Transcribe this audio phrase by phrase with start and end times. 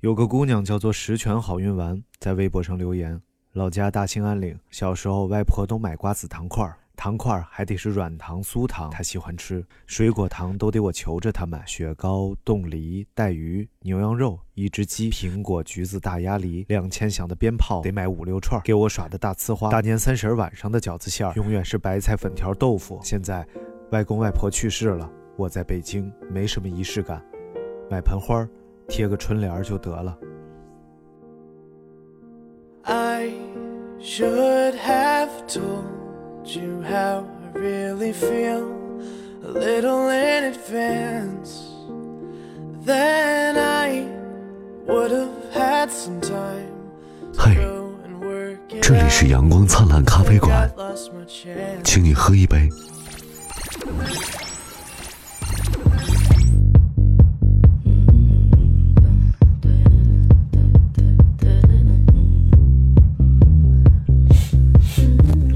[0.00, 3.20] 有个姑娘叫做十全好运丸，在微博上留言：
[3.52, 9.62] 老家大兴安岭，小时候外婆都买瓜子糖块儿，糖块儿还得是软糖、酥糖，她喜欢吃。
[9.84, 19.68] 水果糖都得我求着她买，雪糕、冻梨、带鱼、牛羊肉、一只鸡、苹果、橘子、大鸭梨，两千响的鞭炮得买五六串，给我耍的大呲花。
[19.68, 22.98] 大年三十晚上的饺子馅儿永远是白菜、粉条、豆腐。
[23.02, 23.46] 现在
[23.90, 27.22] 外公外婆去世了，我在北京没什么仪式感，
[27.90, 28.48] 买盆花儿。
[28.90, 30.18] 贴个春联儿就得了。
[32.82, 33.30] I
[34.00, 38.66] should have told you how I really feel
[39.44, 41.70] a little in advance.
[42.84, 44.06] Then I
[44.86, 46.70] would have had some time
[47.36, 47.56] 嘿
[48.80, 50.70] 这里是阳光灿烂咖啡馆.
[51.84, 52.68] 请你喝一杯。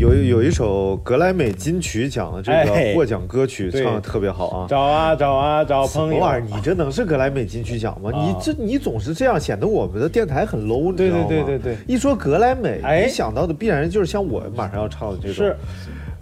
[0.05, 4.66] 有有一首格莱美金曲奖的这哎个获奖歌曲，唱的特别好啊。
[4.69, 6.56] 找啊找啊找朋友，么玩意儿？
[6.56, 8.11] 你这能是格莱美金曲奖吗？
[8.12, 11.24] 啊你这你总是这样，显得我们的电台很 low，你知对道吗？
[11.28, 15.34] 对对对对一说格莱美，哎你想到的必然就是像我马上要唱的这首。
[15.34, 15.56] 是。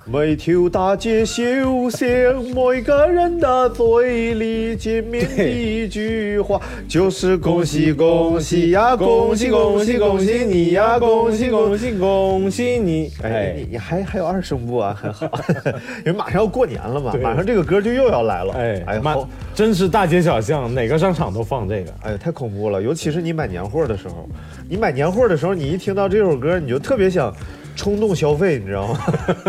[0.05, 1.43] 每条大街小
[1.89, 2.09] 巷，
[2.53, 11.93] 每个人的嘴里见面第一句话，就是恭喜恭喜呀，恭喜恭喜恭喜你呀，恭喜恭喜！
[11.93, 13.13] 恭喜你！
[13.23, 15.31] 哎，你你还还有二声部啊，很好，
[16.05, 18.53] 因为马上要过年了嘛，马上这个歌就又要来了。
[18.55, 21.95] 哎哎，妈好，真是大街小巷哪个商场都放这个。
[22.03, 22.83] 哎呀，太恐怖了！
[22.83, 24.29] 尤其是你买年货的时候，
[24.69, 27.33] 你买年货的时候，你一听到这首歌，你就特别想
[27.77, 28.99] 冲动消费，你知道吗？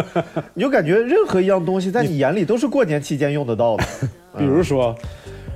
[0.53, 3.83] 你就感觉任何一样东西在你眼里都是过年期间用得到的。
[4.37, 4.95] 比如说，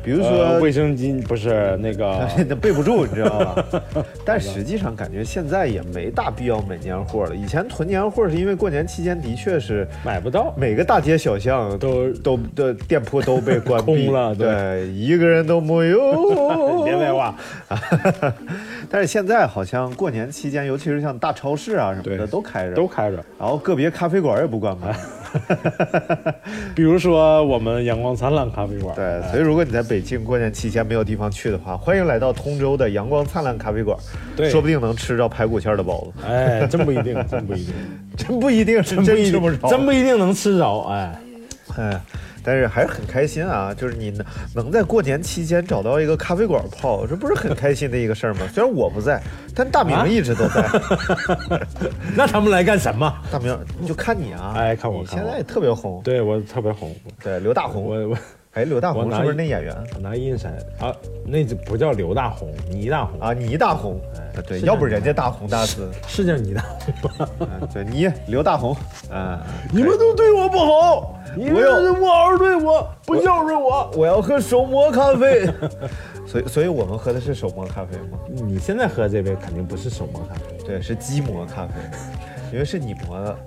[0.08, 3.66] 比如呃说，卫生巾不是那个 那背不住，你知道吧？
[4.24, 7.36] 但实际上感觉现在也没大必要买年货了。
[7.36, 16.86] 以前囤年货是因为过年期间的确是买不到，每个大街小巷都都的店铺都被关闭 了对对，一个人都没有。
[16.86, 17.36] 别废话。
[18.90, 23.18] 但是现在好像过年期间，尤其是像大超市啊什么的都开着，都开着。
[23.38, 24.90] 然后个别咖啡馆也不关门。
[26.76, 33.98] 比如说我们阳光灿烂咖啡馆，对，所以如果你在北京过年期间没有地方去的话，欢迎来到通州的阳光灿烂咖啡馆，
[34.36, 34.50] 对。
[34.50, 36.26] 说不定能吃着排骨馅儿的包子。
[36.28, 37.74] 哎，真不一定，真不一定，
[38.18, 40.80] 真不一定真不一定，真不一定能吃着。
[40.90, 41.20] 哎，
[41.78, 42.02] 哎，
[42.48, 43.74] 但是还是很开心啊！
[43.74, 44.26] 就是你能
[44.56, 48.48] 能在过年期间找到一个咖啡馆泡，这不是很开心的一个事儿吗？
[48.54, 49.22] 虽然我不在，
[49.54, 50.66] 但大明啊一直都在。
[52.16, 53.14] 那他们来干什么？
[53.30, 53.54] 大明
[53.86, 56.02] 就看你啊，哎看我你现在也特别红。
[56.06, 58.18] 对我特别红，对，刘大红，我我
[58.58, 60.92] 哎，刘大红是不是那演员我拿印闪啊，
[61.24, 63.32] 那就不叫刘大红，倪大红，啊？
[63.32, 64.02] 倪大红，
[64.36, 65.88] 哎对，要不人家大红大紫。
[66.08, 67.30] 是叫倪大红吧？
[67.46, 68.76] 啊对倪刘大红，
[69.14, 73.92] 啊， 你们都对我不好，你们我要是不好好对我，不孝顺我。
[73.96, 75.46] 我要喝手磨咖啡。
[76.26, 78.18] 所以，所以我们喝的是手磨咖啡吗？
[78.28, 81.74] 你现在喝这杯肯定不是手磨咖啡，对，是机磨咖啡，
[82.52, 83.38] 因为是你磨的。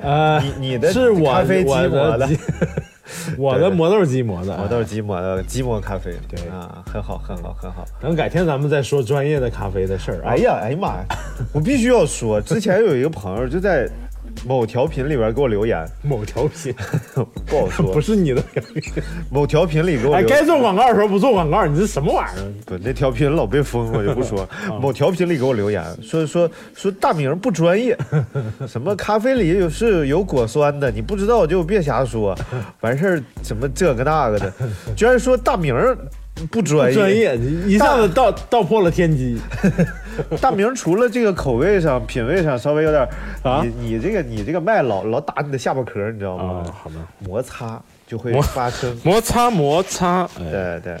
[0.00, 2.38] 呃，你你的是我咖啡机我磨的机
[3.38, 7.84] 我的磨豆机磨的，磨豆机磨的机磨咖啡，对啊，很好，很好，很好。
[8.00, 10.30] 等改天咱们再说专业的咖啡的事儿啊。
[10.30, 11.04] 哎呀，哎呀妈呀！
[11.52, 13.88] 我必须要说，之前有一个朋友就在
[14.46, 16.74] 某调频里边给我留言，某调频
[17.46, 18.42] 不好说，不是你的，
[19.30, 22.52] 某调频里给我哎，留该做广告的时候不做广告，你这什么玩意儿？
[22.66, 24.42] 不，那调频老被封，我就不说。
[24.68, 27.96] 啊某调频里给我留言说说说大明不专业，
[28.68, 32.36] 什么咖啡里有是有果酸的，你不知道就别瞎说。
[32.80, 34.52] 完事儿什么这个那个的，
[34.94, 35.74] 居然说大明
[36.50, 36.94] 不专业。
[36.94, 39.38] 专业，一下子道道破了天机。
[40.40, 43.08] 大明除了这个口味上、品味上稍微有点，
[43.42, 43.62] 啊？
[43.62, 46.64] 你你这个你这个麦老老打你的下巴壳，你知道吗？
[46.66, 46.96] 啊好的。
[47.20, 48.96] 摩擦就会发生。
[49.04, 50.98] 摩擦摩擦，哎，对对，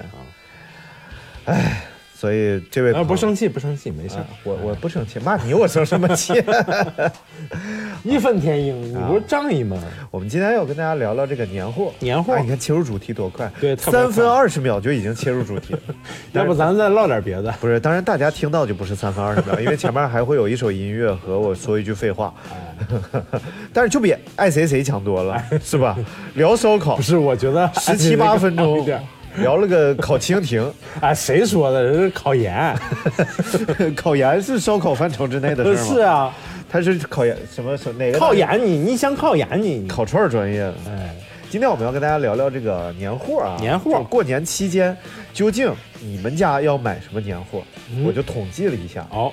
[1.46, 1.84] 哎，
[2.24, 6.32] 所以这位啊，不生气不生气，没事啊，我我不生气，骂你我生什么气？
[8.02, 9.76] 义愤填膺，你不是仗义吗？
[10.10, 11.92] 我们今天要跟大家聊聊这个年货。
[11.98, 15.80] 年货哎你看切入主题多快，对三分二十秒就已经切入主题了。
[16.32, 17.52] 要不咱再唠点别的？
[17.60, 22.32] 不是，当然大家听到就不是三分二十秒，因为前面还会有一首音乐和我说一句废话。
[23.70, 25.94] 但是就比爱谁谁强多了，是吧？
[26.36, 29.02] 聊烧烤不是，我觉得十七八分好一钟点。
[29.36, 31.92] 聊了个烤蜻蜓， 哎，谁说的？
[31.92, 32.74] 这是考研。
[33.96, 35.76] 烤盐是烧烤范畴之内的事吗？
[35.94, 36.32] 是，啊，
[36.70, 39.86] 他是考研什么什么哪个考研你，你想考研你？
[39.88, 40.74] 烤串专业的。
[40.88, 41.14] 哎，
[41.50, 44.96] 今天我们要跟大家聊聊这个年货啊，年货过年期间
[45.32, 47.62] 究竟你们家要买什么年货？
[47.92, 49.32] 嗯我就统计了一下，哦，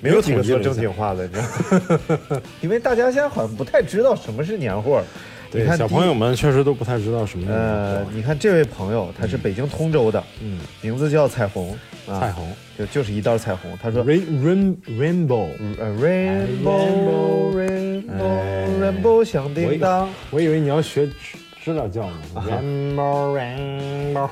[0.00, 1.96] 没有几个说正经话的，你知道
[2.28, 2.40] 吗？
[2.60, 5.02] 因为大家现在好像不太知道什么是年货。
[5.50, 11.72] 对小朋友们确实都不太知道什么呃，你看这位朋友，他是北京通州的，嗯，名字叫彩虹
[12.08, 12.46] 啊，彩虹。
[12.78, 13.70] 就就是一道彩虹。
[13.82, 15.48] 他说 rain rain rainbow，
[15.78, 18.66] 呃，rainbow rainbow 哎。
[18.80, 20.08] Rainbow 响叮当。
[20.30, 21.14] 我以为你要学知
[21.62, 22.16] 知了叫呢，
[22.48, 24.30] rainbow rainbow，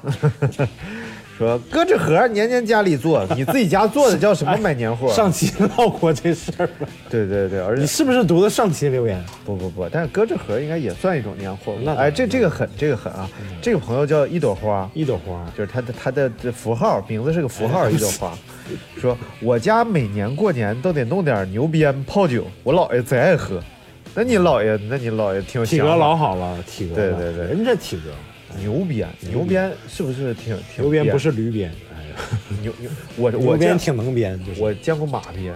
[1.39, 5.09] 说搁这盒年年家里做，你自己家做的叫什么 买年货？
[5.13, 6.89] 上期唠过这事儿吧？
[7.09, 9.25] 对对对，而且你是不是读的上期留言？
[9.45, 11.77] 不不不，但是搁这盒应该也算一种年货。
[11.85, 13.31] 那哎，这这个狠，这个狠啊！
[13.63, 18.37] 这个朋友叫一朵花，一朵花，就是他的他的这符号名字是个符号，一朵花。
[19.01, 23.63] 说我家每年过年都得弄点牛鞭泡酒，我姥爷贼爱喝。
[24.13, 28.11] 那你姥爷，那你姥爷挺有体格老好了，体格对对对人这体格，
[28.59, 32.17] 牛鞭，牛鞭是不是挺挺牛鞭不是驴鞭，哎呀，
[32.63, 32.91] 牛 牛？
[33.17, 35.55] 我牛我见鞭挺能鞭，就是我见过马鞭，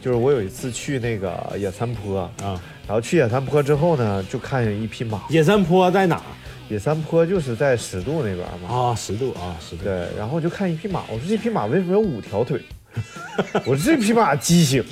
[0.00, 2.60] 就是我有一次去那个野三坡，啊。
[2.86, 5.22] 然后去野三坡之后呢，就看见一匹马。
[5.28, 6.22] 野山坡在哪？
[6.68, 8.68] 野三坡就是在十渡那边嘛。
[8.68, 9.82] 啊，十渡啊，十渡。
[9.82, 12.60] 对，然后就看一匹马，我说这匹马为什么有五条腿？
[13.66, 14.84] 我说这匹马畸形，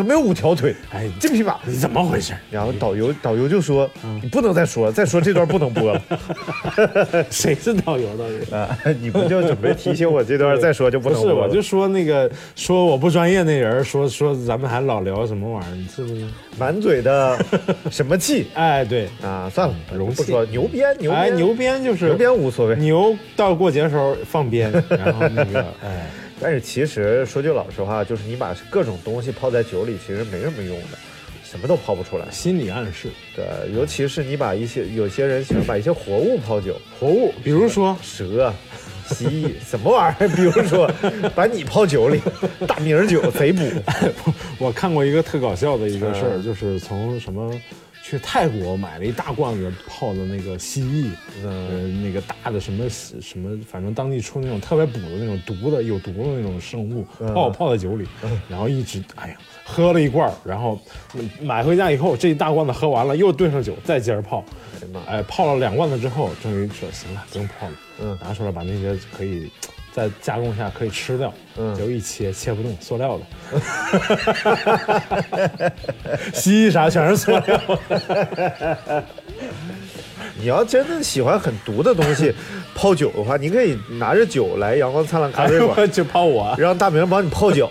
[0.00, 0.74] 怎么有五条腿？
[0.94, 1.58] 哎，这匹马。
[1.66, 2.32] 你怎么回事？
[2.50, 3.86] 然后导游导游就说
[4.22, 6.02] ：“你不能再说了，再说这段不能播了。
[7.28, 8.08] 谁是导游？
[8.16, 8.56] 导游？
[8.56, 11.36] 啊，你不就准备提醒我这段再说就不能播了？
[11.36, 16.24] 我就说那个说我不专业那人说说咱们还老聊什么玩意儿，你是不是？
[16.58, 17.38] 满嘴的
[17.92, 19.50] 什么气哎，对，啊？
[19.52, 22.76] 算了，容器不说牛鞭，牛鞭，哎，牛鞭就是牛鞭无所谓。
[22.76, 26.06] 牛到过节时候放鞭，然后那个哎，
[26.40, 30.98] 但是其实说句老实话，就是你把各种东西泡在酒里，其实没什么用的，
[31.44, 32.24] 什么都泡不出来。
[32.30, 33.44] 心理暗示，对，
[33.74, 38.52] 尤其是你把一些有些人喜欢把一些活物泡酒，活物，比如说蛇、
[39.08, 40.28] 蜥蜴， 什么玩意儿？
[40.28, 40.90] 比如说
[41.34, 42.20] 把你泡酒里，
[42.66, 43.64] 大名酒贼补。
[44.58, 47.52] 我看过一个特搞笑的一个事儿，嗯就是从什么
[48.02, 51.10] 去泰国买了一大罐子泡的那个蜥蜴，
[51.44, 51.68] 嗯。
[51.68, 58.06] 呃，那个大的什么什么，反正当地出那种特别补的那种毒的有毒的那种生物，嗯泡泡在酒里，
[58.48, 60.80] 然后一直哎呀喝了一罐儿，然后
[61.40, 64.44] 买回家以后这一大罐子喝完了，又兑上酒再接着泡，
[65.06, 68.18] 哎，泡了两罐子之后，终于说行了，不用泡了，嗯。
[68.22, 69.50] 拿出来把那些可以
[69.92, 71.74] 在加工下可以吃掉，嗯。
[71.74, 73.24] 结果一切切不动，塑料的，
[76.32, 77.40] 蜥蜴啥全是塑料。
[77.88, 79.04] 的，
[80.38, 82.34] 你要真的喜欢很毒的东西
[82.74, 87.70] 泡酒的话，你可以拿着酒来阳光灿烂咖啡馆，哎就泡我，让大明帮你泡脚。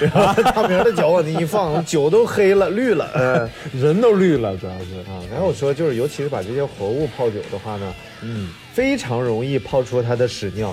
[0.00, 3.08] 然后大明的脚往那一放，酒都黑了、绿了。
[3.14, 3.48] 嗯。
[3.80, 4.96] 人都绿了，主要是。
[5.08, 10.72] 啊，然后我说，就是尤其是把这些活物泡酒的话呢，嗯，非常容易泡出它的屎尿。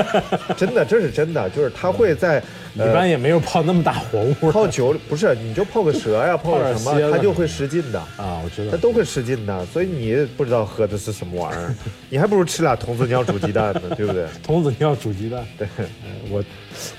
[0.54, 2.42] 真的，这是真的，就是它会在
[2.74, 7.98] 一般也没有泡那么大活物泡酒里，不是你就泡个蛇呀，泡个什么，它就会失禁的。
[8.18, 8.72] 啊，我知道。
[8.72, 8.76] 它。
[8.76, 11.74] 都会失禁的，所以你不知道喝的是什么玩意儿，
[12.10, 14.26] 你还不如吃俩童子尿煮鸡蛋呢， 对不对？
[14.42, 15.86] 童子尿煮鸡蛋，对，哎
[16.30, 16.44] 我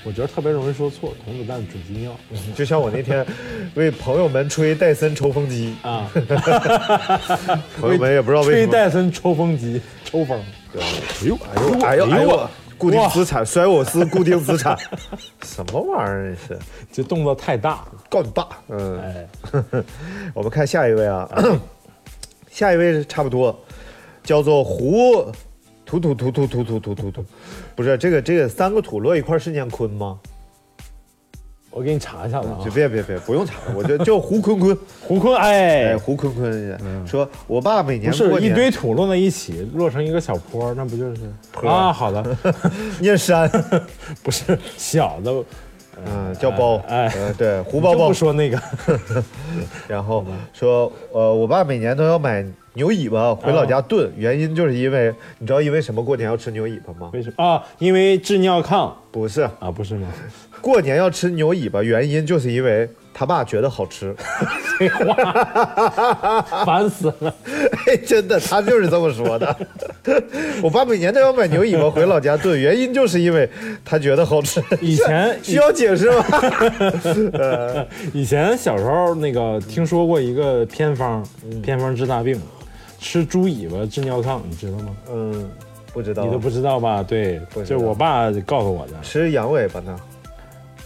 [0.02, 2.10] 我觉得特别容易说错，童子蛋煮鸡尿。
[2.56, 3.24] 就像我那天
[3.74, 6.10] 为朋友们吹戴森抽风机，啊，
[7.80, 10.39] 朋友们也不知道为吹什么，戴森抽风机抽风，
[10.72, 10.82] 对。
[10.82, 14.76] 哎呦哎呦哎呦哎呦，固定资产摔我司固定资产，
[15.42, 16.60] 什么玩意儿这是？
[16.92, 18.48] 这动作太大，告你爸！
[18.68, 19.26] 嗯，哎，
[20.34, 21.28] 我们看下一位啊，
[22.50, 23.58] 下一位差不多，
[24.22, 25.30] 叫做胡。
[25.84, 27.24] 土土土土土土土土土，
[27.74, 30.16] 不是这个这个三个土摞一块是念坤吗？
[31.70, 34.76] 我给你查一下吧啊，别别别，不用查了，我就叫胡坤坤。
[35.00, 41.22] 胡坤，哎，哎，胡坤坤说，我爸每年不是一堆土摞在一起，摞成一个小坡，那不就是
[41.66, 41.92] 啊？
[41.92, 42.36] 好的，
[42.98, 43.48] 念山，
[44.22, 45.32] 不是小的，
[46.04, 48.14] 嗯，叫包，哎呃对，胡包包不。
[48.14, 48.60] 说那个，
[49.86, 57.10] 然后说，呃，我爸每年都要买牛尾巴回老家炖，原因就是因为你知道因为什么过年要吃牛尾巴吗？
[57.12, 57.62] 为什么啊？
[57.78, 59.70] 因为治尿炕不是，啊？
[59.70, 60.08] 不是吗？
[60.60, 64.14] 过年要吃牛尾巴，原因就是因为他爸觉得好吃。
[66.64, 67.34] 烦死了！
[67.86, 69.56] 哎， 真的，他就是这么说的。
[70.62, 73.48] 我爸每年都要买牛尾巴回老家炖，原因就是因为
[73.84, 74.62] 他觉得好吃。
[74.80, 76.24] 以前需要解释吗？
[78.12, 81.22] 以前小时候那个听说过一个偏方，
[81.62, 82.40] 偏方治大病，
[82.98, 84.96] 吃猪尾巴治尿炕，你知道吗？
[85.12, 85.50] 嗯，
[85.92, 86.24] 不知道。
[86.24, 87.02] 你都不知道吧？
[87.02, 88.92] 对，就是我爸告诉我的。
[89.02, 89.98] 吃羊尾巴呢？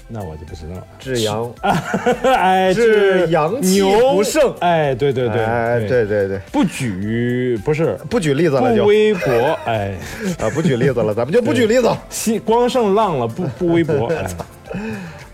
[0.06, 0.86] 那我就不知道了。
[0.98, 1.52] 治阳
[2.22, 4.54] 哎，治阳气牛不盛。
[4.60, 9.30] 哎，对对对，哎，对对对，不举不是不举例子了不就微博，
[9.64, 9.94] 哎，
[10.40, 14.26] 啊，不举例子了，咱们就不举例子西光胜浪了，不不微博，哎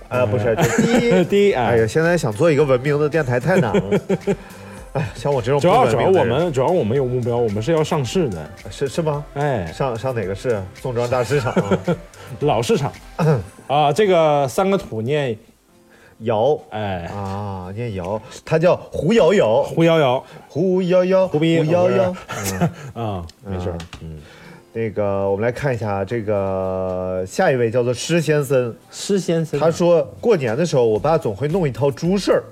[0.20, 4.00] 啊，不是，就第一，第一，哎哎呀，，现在想做一个文明的电台太难了。
[4.92, 9.24] 哎，像我这种主要主要我们主要我们有目标，我们是要上市的，是是吗？
[9.34, 10.60] 哎，上上哪个市？
[10.74, 11.78] 宋庄大市场啊，
[12.40, 12.92] 老市场。
[13.66, 15.36] 啊，这个三个土念，
[16.20, 22.16] 瑶哎，啊，念瑶，他叫胡瑶瑶，胡瑶瑶胡瑶瑶，胡胡瑶瑶。
[22.28, 22.70] 嗯。
[23.04, 23.72] 啊，没事
[24.02, 24.18] 嗯，
[24.72, 32.42] 那个，我们来看一下这个下一位叫做施先生，施先生，他说过年的时候，我爸总会弄一套猪事儿。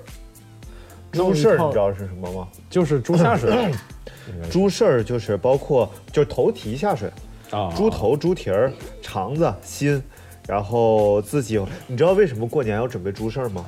[1.11, 2.47] 猪事儿你知道是什么吗？
[2.69, 3.51] 就是猪下水。
[4.51, 7.09] 猪事儿就是包括就是头蹄下水，
[7.51, 10.01] 啊，猪头、猪蹄儿、肠子、心，
[10.47, 13.65] 然后自己，你知道为什么过年要准备猪事儿吗？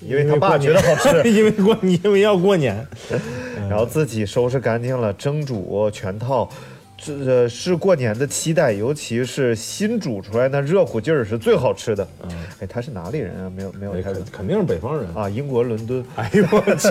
[0.00, 2.84] 因为他爸觉得好吃， 因为过因为要过年，
[3.70, 6.48] 然后自己收拾干净了，蒸煮全套。
[7.04, 12.06] 这呃是过年的期待，尤其是新煮出来那热乎劲儿是最好吃的。
[12.22, 12.30] 嗯
[12.60, 13.50] 哎，他是哪里人啊？
[13.54, 13.92] 没有没有
[14.30, 15.12] 肯定是北方人。
[15.14, 16.04] 啊，英国伦敦。
[16.14, 16.88] 哎呦我去！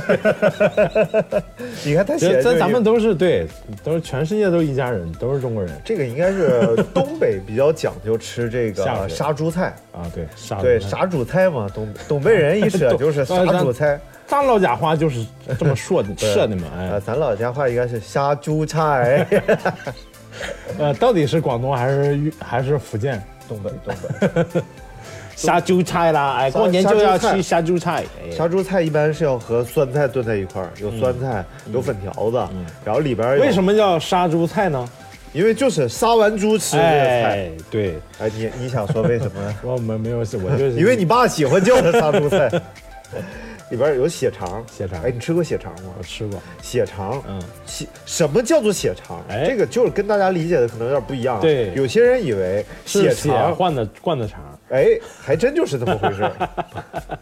[1.90, 3.48] 你看他写的咱咱们都是对，
[3.84, 9.74] 都是全世界都是一家人，都是中国人这个应该是东北比较讲究吃这个 杀猪菜。
[9.94, 10.12] 啊。
[10.14, 13.98] 对，杀对，杀猪菜嘛，东东北人一吃就是杀猪菜。
[14.32, 15.26] 咱老家话就是
[15.60, 16.64] 这么说的， 对说的嘛。
[16.78, 19.28] 呃，哎，咱老家话应该是杀猪菜。
[20.80, 23.22] 呃，到底是广东还是还是福建？
[23.50, 24.62] 东北，东北。
[25.36, 26.36] 杀猪菜啦！
[26.38, 28.06] 哎，过年就要吃杀猪菜。
[28.24, 32.38] 哎杀猪菜一般是要和酸菜炖在一块儿，有酸菜，有粉条子，
[32.86, 33.62] 然后里边有为什？
[33.62, 34.88] 么叫杀猪菜呢？
[35.34, 37.24] 因为就是杀完猪吃这个菜。
[37.24, 39.56] 哎，对，哎，你你想说为什么呢？
[39.64, 42.50] 我没没有，我就是因为你爸喜欢叫它杀猪菜。
[43.72, 46.04] 里边有血肠，血肠哎，你吃过血肠吗我？
[46.04, 49.24] 吃过，血肠，嗯，血什么叫做血肠？
[49.30, 51.42] 哎这个就是跟大家理解的可能有点不一样啊。
[51.42, 54.40] 对有些人以为血血肠，换的灌的肠。
[54.70, 54.88] 哎，
[55.22, 56.50] 还真就是这么回事儿。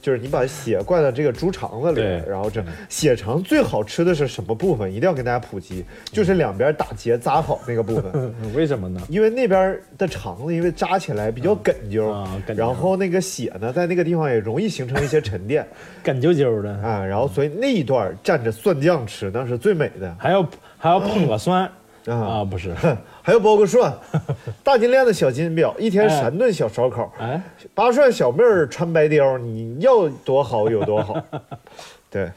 [0.00, 4.90] 就是你把血灌到这个猪肠子里，然后这血肠最好吃的是什么部分？
[4.90, 8.10] 一定要跟大家普及，就是两边打结扎好那个部分。
[8.14, 9.00] 嗯 为什么呢？
[9.08, 15.66] 因为那边的肠子因为扎起来比较哏啾，啊然后那个血呢，在那个地方也容易形成一些沉淀
[16.04, 20.46] 哏啾啾的，啊，然后所以那一段蘸着蒜酱吃，那是最美的还要
[20.78, 21.70] 还要碰个酸
[22.06, 22.14] 啊。
[22.14, 22.44] 啊？
[22.44, 22.74] 不是，
[23.22, 23.92] 还有包个蒜，
[24.64, 27.40] 大金链子小金表，一天三顿小烧烤，哎，
[27.74, 31.16] 八蒜小妹儿穿白貂，你要多好有多好。
[32.10, 32.30] 对，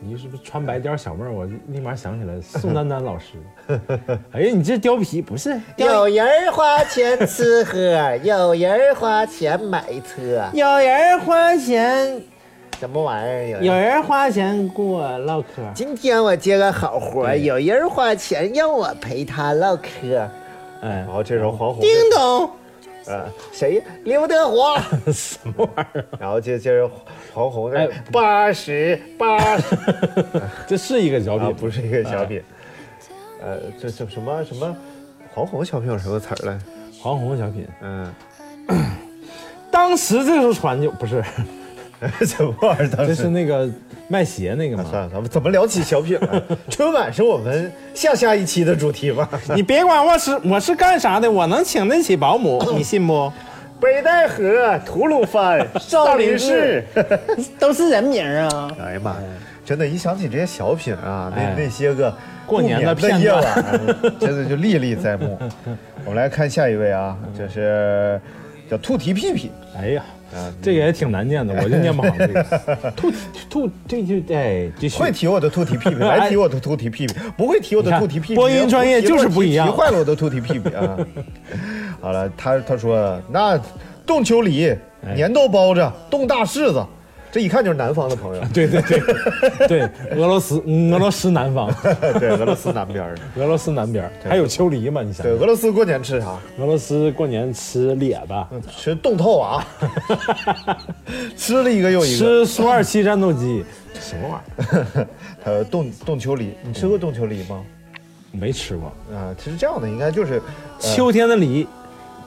[0.00, 1.32] 你是不是穿白貂小妹儿？
[1.32, 3.34] 我立马想起来宋丹丹老师。
[4.32, 7.80] 哎呀，你这貂皮不是有人花钱吃喝，
[8.22, 12.22] 有人花钱买车，有人花钱，
[12.82, 13.62] 什么玩意儿？
[13.62, 15.62] 有人花钱跟我唠嗑。
[15.72, 20.28] 今天我接个好活，有人花钱让我陪他唠嗑。
[20.80, 22.50] 哎然，后这时候黄宏，叮咚，
[23.06, 23.80] 呃，谁？
[24.02, 24.82] 刘德华。
[25.12, 26.04] 什么玩意儿？
[26.18, 26.90] 然后接接着
[27.32, 29.76] 黄宏哎这八十八十
[30.66, 32.42] 这是一个小啊，品，不是一个小品，
[33.40, 34.76] 呃，这这什么什么
[35.32, 36.58] 黄宏小品有什么词儿来？
[37.00, 37.64] 黄宏小品。
[37.80, 38.12] 嗯，
[39.70, 41.22] 当时这艘船就不是，
[42.26, 42.88] 什么玩意儿？
[42.88, 43.68] 当时这是那个
[44.08, 44.84] 卖鞋那个嘛。
[44.84, 46.42] 啊算了，咱们怎么聊起小品了？
[46.70, 49.28] 春晚是我们下下一期的主题吧？
[49.54, 53.30] 你别管我是我是干啥的，我能请得起保姆，你信不？
[53.80, 56.80] 北戴河、吐鲁番、少林寺。
[57.58, 58.70] 都是人名啊！
[58.80, 59.18] 哎呀妈呀！
[59.64, 62.14] 真的，一想起这些小品啊，那哎那些个
[62.46, 63.64] 过年的片段晚，
[64.20, 65.36] 真的就历历在目。
[66.04, 68.20] 我们来看下一位啊，这是
[68.70, 70.21] 叫兔蹄屁屁哎呀，啊，
[70.60, 72.42] 这个也挺难念的，我就念不好这个。
[72.96, 73.12] 兔
[73.50, 78.34] 兔这就哎，继续会提我的兔蹄屁屁，来提我的兔蹄屁屁，不会提我的兔蹄屁屁。
[78.34, 80.96] 播音专业就是不一样提坏了我的兔蹄屁屁啊！
[82.00, 83.60] 好了，他他说那
[84.06, 84.68] 冻秋梨、
[85.04, 86.84] 哎年豆包子、冻大柿子，
[87.32, 88.42] 这一看就是南方的朋友。
[88.52, 91.72] 对对对对，俄罗斯嗯 俄罗斯南方，
[92.20, 93.22] 对，俄罗斯南边儿的。
[93.42, 95.02] 俄罗斯南边还有秋梨嘛？
[95.02, 96.38] 你想对，，俄罗斯过年吃啥？
[96.58, 99.66] 俄罗斯过年吃列巴，吃冻透啊，
[101.34, 102.18] 吃了一个又一个。
[102.18, 103.64] 吃苏二七战斗机，
[103.98, 105.06] 什么玩意儿？
[105.44, 107.64] 呃，冻冻秋梨，你吃过冻秋梨吗？
[108.30, 108.88] 没吃过。
[109.16, 111.66] 啊，其实这样的应该就是，呃秋天的梨，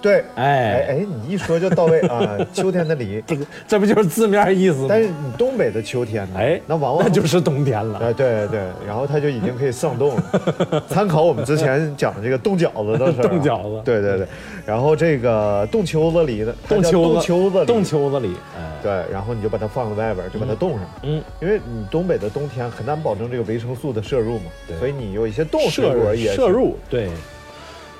[0.06, 2.38] 对，哎哎，哎，你一说就到位啊！
[2.54, 3.24] 秋天的梨，
[3.68, 4.86] 这不就是字面意思吗？
[4.88, 6.38] 但是你东北的秋天呢？
[6.38, 7.98] 哎，那往往那就是冬天了。
[7.98, 10.84] 哎，对对，然后它就已经可以上冻了。
[10.88, 14.28] 参考我们之前讲的这个冻饺子的事儿啊 冻饺子对对对。
[14.64, 20.82] 然后这个冻秋子梨的，冻秋子，冻秋子梨，冻秋子里，哎，对，然后你就把它放在外边，就把它冻上。
[21.02, 26.48] 嗯，因为你东北的冬天很难保证这个维生素的摄入嘛，对所以你有一些冻水摄果也是摄。
[26.48, 27.10] 入，对，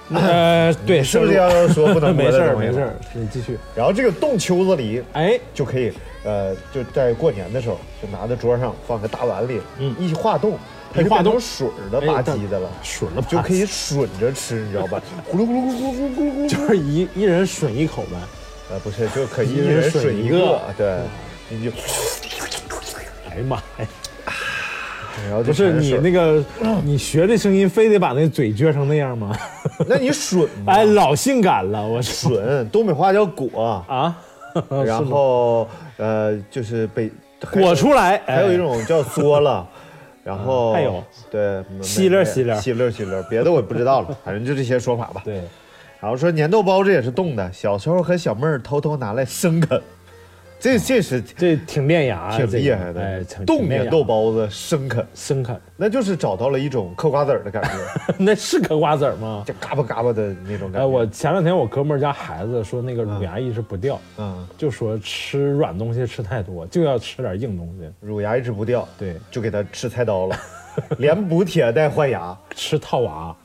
[0.14, 3.58] 呃，对，是不是要说不能 没事没事儿，你继续。
[3.76, 5.92] 然后这个冻秋子梨哎，就可以，
[6.24, 10.58] 呃，就在过年的时候就拿在桌上放个大碗里，嗯一化冻，
[10.94, 12.70] 它化冻水儿的吧唧的了。
[12.84, 15.02] 水了就可以吮着吃，你知道吧？
[15.32, 18.18] 咕噜咕噜咕噜咕噜咕噜就是一一人吮一口呗。
[18.70, 20.98] 呃，不是，就可以一人吮吮一个一个，对，
[21.50, 21.72] 你就，
[23.30, 23.88] 哎呀妈呀！
[25.24, 26.44] 然后就不是你那个，
[26.84, 29.36] 你学这声音非得把那嘴撅成那样吗？
[29.88, 34.16] 那你吮嘛，哎，老性感了，我说吮，东北话叫裹，啊，
[34.86, 35.68] 然后
[35.98, 37.10] 呃，就是被
[37.52, 39.68] 裹出来，还有一哎种叫缩了，
[40.24, 45.22] 然后还有对吸溜吸溜吸溜吸溜，别的我不知道了，反正就这些说法吧。
[45.24, 45.42] 对，
[46.00, 49.82] 然后说粘豆包子也是冻的，小时候和小妹儿偷偷拿来生啃，
[50.60, 59.44] 这这是这挺练牙，挺厉害的，哎，挺冻挺练牙粘豆包子生啃，生啃，那就是找到了一种嗑瓜子儿的感觉， 那是嗑瓜子儿吗？
[59.46, 60.80] 就嘎巴嘎巴的那种感觉。
[60.80, 67.90] 哎，我前两天我哥们儿家孩子说那个乳牙一直不掉，嗯，就说吃软东西吃太多，就要吃点硬东西。
[68.00, 70.36] 乳牙一直不掉，对，就给他吃菜刀了，
[70.98, 73.36] 连补铁带换牙， 吃套娃，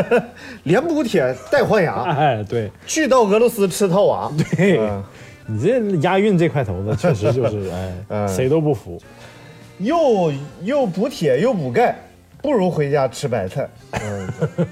[0.64, 4.30] 连补铁带换牙，哎，对，去到俄罗斯吃套娃。
[4.56, 5.02] 对嗯
[5.50, 9.00] 你这押韵这块头子 确实就是，哎，嗯谁都不服。
[9.78, 10.30] 又
[10.62, 11.96] 又补铁又补钙，
[12.42, 13.68] 不如回家吃白菜。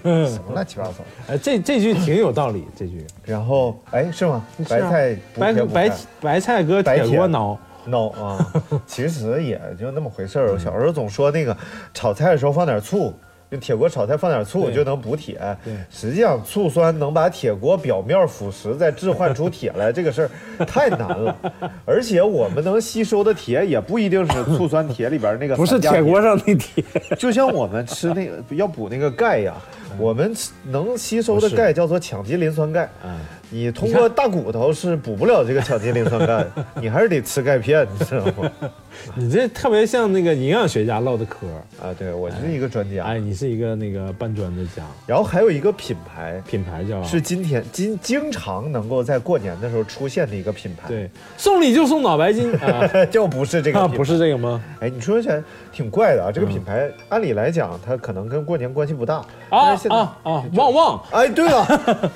[0.03, 0.95] 嗯，什么乱七八糟。
[1.29, 4.45] 哎，这这句挺有道理，这句然后，哎，是吗？
[4.67, 5.91] 是啊白菜补白白铁补钙
[6.21, 8.53] 白菜搁白铁铁锅挠，no 啊，
[8.87, 10.53] 其实也就那么回事儿。
[10.53, 11.57] 我小时候总说那个
[11.95, 13.15] 炒菜的时候放点醋，
[13.51, 15.39] 用铁锅炒菜放点醋就能补铁。
[15.65, 21.37] 对实际上醋酸能把铁锅表面腐蚀，再置换出铁来， 这个事儿太难了。
[21.85, 26.85] 而且我们能吸收的铁也不一定是醋酸铁里边那个不是铁锅上那铁，
[27.19, 29.55] 就像我们吃那个要补那个钙呀，
[29.99, 30.35] 我们
[30.65, 32.89] 能吸收的钙叫做羟基磷酸钙。
[33.05, 33.17] 嗯，
[33.51, 36.45] 你通过大骨头是补不了这个羟基磷酸钙，
[36.81, 38.51] 你还是得吃钙片，你知道吗？
[39.15, 41.47] 你这特别像那个营养学家唠的嗑。
[41.83, 43.05] 啊，对我是一个专家。
[43.05, 54.63] 哎，你是一个那个搬砖的家，然后还有一个品牌品牌叫是今天经经常能够在过年的时候出现的一个品牌，对，送礼就送脑白金 啊， 就不是这个啊不是这个吗？
[54.81, 60.45] 哎，你说起来挺怪的啊，这嗯个品牌按理来讲它可能跟过年关系不大，但啊是现在啊啊！
[60.55, 62.13] 旺旺哎，对了，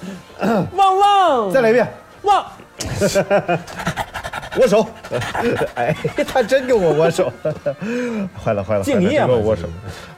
[0.74, 1.86] 旺旺，再来一遍。
[2.22, 2.44] 旺，
[4.58, 4.86] 握手，
[5.76, 5.94] 哎，
[6.26, 7.32] 他真跟我握手，
[8.42, 9.62] 坏 了坏了，敬业嘛坏了真跟我握手。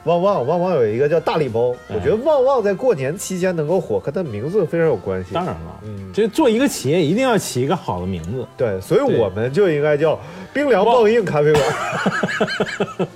[0.05, 5.33] 旺旺旺旺有一个叫大礼包，我觉得旺旺在过年期间能够火，和它名字非常有关系。
[5.33, 8.45] 当然了，嗯这做一个企业一定要起一个好的名字。
[8.57, 10.19] 对，所以我们就应该叫
[10.53, 13.07] 冰凉棒硬咖啡馆，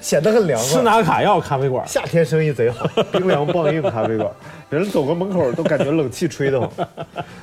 [0.00, 0.68] 显得很凉快。
[0.68, 4.30] 斯拿卡要咖啡馆，夏天生意贼好，冰凉棒硬咖啡馆，
[4.68, 6.88] 人走个门口都感觉冷气吹得慌，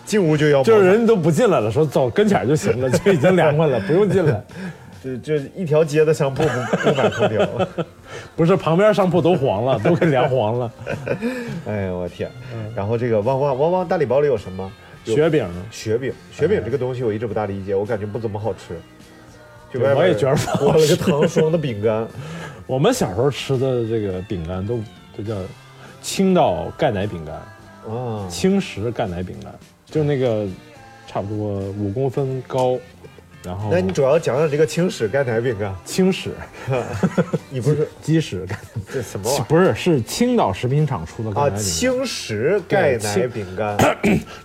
[0.06, 4.42] 进屋就要就是人都不进来了，说走跟前儿就行了， 就已经凉快了，不用进来。
[5.02, 7.48] 就就一条街的商铺不不买空调。
[8.36, 10.72] 不 是旁边商铺都黄了，都给凉黄了。
[11.66, 12.30] 哎呀，我天！
[12.76, 14.70] 然后这个旺旺旺旺大礼包里有什么？
[15.06, 18.78] 雪饼，雪饼，雪饼这个东西我一直不大理解，我感觉不怎么好吃。
[19.74, 22.08] 我也觉得不好裹了个糖 霜的饼干，
[22.66, 24.80] 我们小时候吃的这个饼干都
[25.16, 25.36] 都叫
[26.02, 27.36] 青岛钙奶饼干，
[27.94, 29.54] 啊，青石钙奶饼干，
[29.86, 30.48] 就是那个
[31.08, 32.78] 差不多五公分高，
[33.41, 36.32] 然后那你主要讲讲这个青史钙奶饼干，青石
[37.49, 38.58] 你不是 鸡屎钙，
[38.91, 41.49] 这什么玩意不是是青岛食品厂出的啊？
[41.52, 43.78] 青石钙奶饼干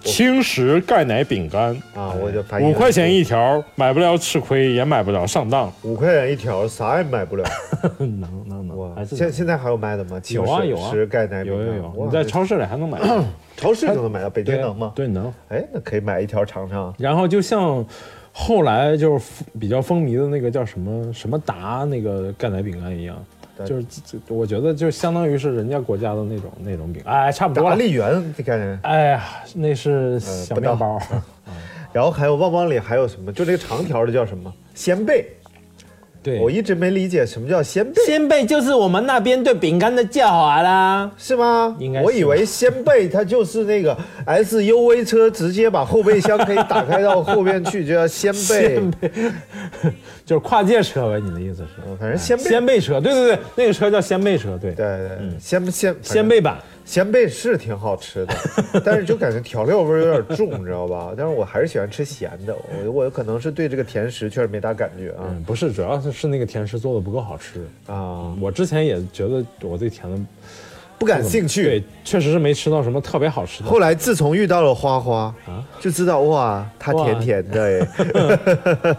[0.01, 5.73] 青 石钙奶饼干啊，我就发现五块钱一条，买不了吃亏，也买不了上当。
[5.83, 7.45] 五块钱一条，啥也买不了。
[7.99, 10.21] 能能能，哇，现现在还有卖的吗？
[10.21, 13.01] 青石有啊有啊石钙奶饼有有有，哇你在超市里还能买。
[13.57, 14.93] 超市就能买到，北京能吗？
[14.95, 15.33] 对，能。
[15.49, 16.95] 哎，那可以买一条尝尝。
[16.99, 17.85] 然后就像
[18.37, 23.17] 后来就是比较风靡的那个叫什么什么达那个钙奶饼干一样，
[23.65, 23.87] 就是
[24.27, 27.71] 我觉得就相当于是人家国家的那种那种饼，哎，差不多了。
[27.71, 28.77] 达利园这概念。
[28.83, 31.01] 哎呀，那是小面包，
[31.93, 33.33] 然后还有旺旺里还有什么？
[33.33, 34.53] 就这个长条的叫什么？
[34.75, 35.29] 鲜贝，
[36.25, 41.11] 对我一直没理解什么叫鲜贝，鲜贝就是我们那边对饼干的叫法啦。
[41.19, 41.77] 是吗？
[41.79, 43.95] 应该是我以为鲜贝它就是那个
[44.27, 48.91] SUV 车直接把后备箱可以打开到后边去，就叫鲜贝鲜。
[49.01, 49.11] 贝
[50.25, 51.69] 就是跨界车呗，你的意思是？
[51.87, 56.57] 嗯反正鲜贝，鲜贝车，对对对，那个车叫鲜贝车，对，对对，鲜鲜鲜贝版。
[56.87, 58.35] 鲜贝是挺好吃的，
[58.85, 61.13] 但是就感觉调料味儿有点重，你知道吧？
[61.17, 67.67] 但是我还是喜欢吃咸的，我我可能是对这个甜食确实没大感觉啊嗯，不是，主要是是那个甜食做的不够好吃。
[67.87, 70.19] 啊，我之前也觉得我对甜的
[70.99, 73.71] 不感兴趣对。，确实是没吃到什么特别好吃的。
[73.71, 78.95] 后来自从遇到了花花啊，就知道哇，它甜甜的哎，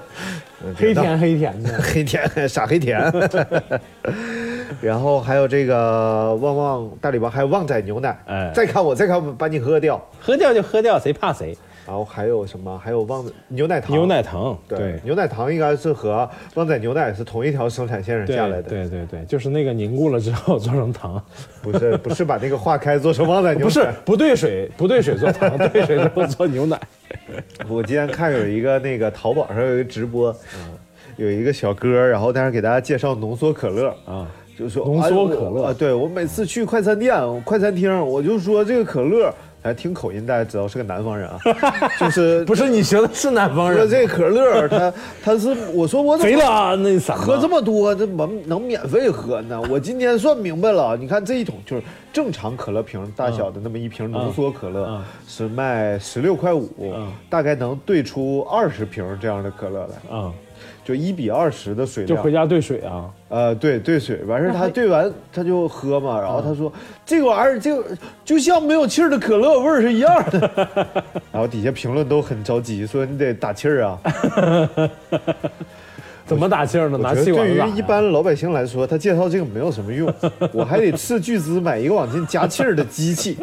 [0.74, 3.00] 黑甜黑甜的， 黑甜傻黑甜。
[4.82, 10.04] 然后还有这个旺旺大礼包，还有旺仔牛奶，哎再看我，再看我，把你喝掉。
[10.20, 11.56] 喝掉就喝掉，谁怕谁？
[11.88, 12.78] 然后还有什么？
[12.84, 21.24] 还有旺仔牛奶糖，牛奶糖，对对牛奶糖应该是和旺仔牛奶是同一条生产线上下来的，对对对，就是那个凝固了之后做成糖，
[21.62, 26.80] 不是不是把那个化开做成旺仔牛奶，不是不兑水，不兑水做糖，兑水之后做牛奶。
[27.70, 30.72] 我今天看有一个那个淘宝上有一个直播，嗯。
[31.18, 33.88] 有一个小哥，然后在那给大家介绍浓缩可乐。
[34.06, 34.28] 啊，
[34.60, 35.64] 就说浓缩可乐。
[35.64, 39.34] 啊，对我每次去快餐店、快餐厅，我就说这个可乐，
[39.66, 41.40] 哎，听口音大家知道是个南方人啊，
[42.00, 49.60] 就是不是你学的是南方人，说这可乐，他他是我说我怎么肥了啊那嗓子喝这么多，这能能免费喝呢？
[49.68, 60.32] 我今天算明白了，你看这一桶就是正常可乐瓶大小的那么一瓶浓缩可乐，嗯是卖十六块五、嗯大概能兑出二十瓶这样的可乐来，啊，
[60.84, 62.16] 就一比二十的水量。
[62.16, 63.10] 就回家兑水啊。
[63.36, 66.72] 呃，对兑水，完事儿他兑完他就喝嘛，然后他说、
[67.06, 67.84] 这个玩意儿就
[68.24, 70.50] 就像没有气儿的可乐味儿是一样的，
[71.34, 74.00] 然后底下评论都很着急，说你得打气儿啊。
[76.26, 76.98] 怎么打气儿呢？
[76.98, 80.12] 拿气管子打呀一般老百姓来说，他介绍这个没有什么用，
[80.54, 83.38] 我还得斥巨资买一个往进加气儿的机器，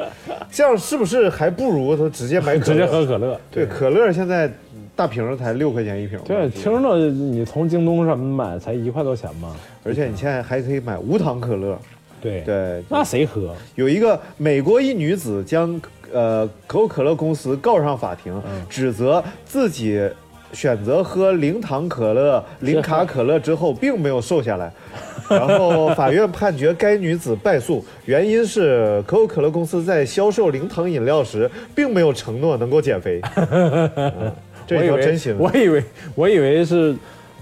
[0.50, 2.86] 这样是不是还不如他直接买可直接？
[2.86, 3.38] 喝可乐。
[3.50, 4.50] 对，可乐现在
[4.94, 9.56] 大瓶儿才六块钱一瓶，对，听着你从京东什么买才一块多钱嘛。
[9.84, 11.78] 而且你现在还可以买无糖可乐。
[12.20, 13.52] 对，对，那谁喝？
[13.74, 15.80] 有一个美国一女子将
[16.12, 20.08] 呃可口可乐公司告上法庭，指责自己
[20.52, 24.70] 选择喝零糖可乐、零卡可乐之后，并没有瘦下来。
[25.28, 33.20] 然后法院判决该女子败诉，原因是可口可乐公司在销售零糖饮料时，并没有承诺能够减肥。
[34.70, 35.18] 我以为。
[35.38, 36.94] 我以为我以为是，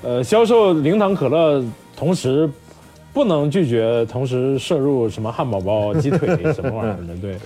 [0.02, 1.62] 呃，销售零糖可乐，
[1.96, 2.48] 同时
[3.12, 7.36] 不能拒绝同时摄入什么汉堡包、鸡腿什么玩意儿的，对。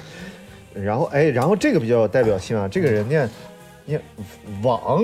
[0.82, 3.30] 然后哎，然后这个比较有代表性啊，这个人念
[3.86, 4.00] 念
[4.62, 5.02] 网，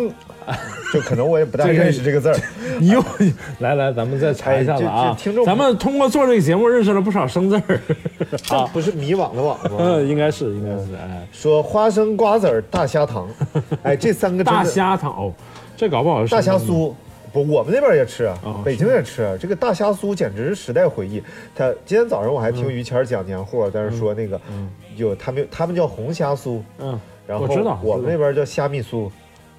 [0.92, 2.36] 就可能我也不大认识这个字儿。
[2.80, 3.04] 你又
[3.58, 5.16] 来来，咱们再查一下子哎啊！
[5.44, 7.80] 咱们通过做这个节目认识了不少生字儿，
[8.56, 9.76] 啊不是迷惘的网吗？
[9.78, 13.28] 嗯，应该是应该是，哎，说花生、瓜子儿、大虾糖，
[13.82, 15.32] 哎，这三个大虾糖哦，
[15.76, 16.92] 这搞不好是大虾酥。
[17.32, 19.38] 不，我们那边也吃啊哦，北京也吃。
[19.40, 21.22] 这个大虾酥简直是时代回忆。
[21.54, 24.40] 他今天早上我还听于谦讲年货，但是说那个
[24.96, 26.98] 有他们他们叫红虾酥，嗯，
[27.30, 29.08] 然后我知道我们那边叫虾米酥。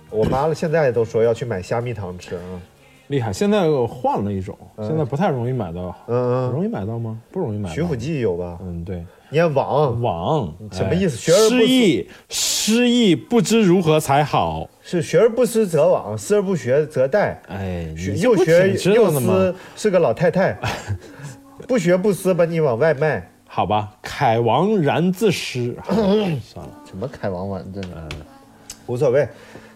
[0.10, 2.42] 我妈现在都说要去买虾米糖吃啊。
[3.08, 3.32] 厉害。
[3.32, 7.18] 现在换了一种，现在不太容易买到，嗯嗯，容易买到吗？
[7.32, 7.74] 不容易买到。
[7.76, 8.60] 徐福记有吧？
[8.62, 9.06] 嗯，对。
[9.30, 14.70] 你看网网什么意思哎学而不思失忆，失忆，不知如何才好。
[14.82, 17.38] 是学而不思则罔，思而不学则殆。
[17.48, 17.88] 哎，
[18.22, 19.56] 又学又思？
[19.78, 20.58] 是个老太太，
[21.70, 23.26] 不学不思把你往外卖。
[23.48, 25.74] 好吧，凯王然自失。
[25.88, 27.90] 算了，什么开王碗，真的
[28.86, 29.26] 无所谓。